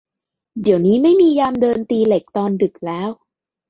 [0.61, 3.09] เดี๋ยวนี้ไม่มียามเดินตีเหล็กตอนดึกแล้ว